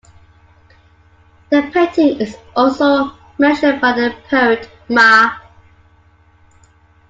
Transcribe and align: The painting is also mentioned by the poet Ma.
The 1.51 1.61
painting 1.71 2.19
is 2.19 2.35
also 2.55 3.11
mentioned 3.37 3.81
by 3.81 3.93
the 3.93 4.15
poet 4.31 4.67
Ma. 4.89 5.33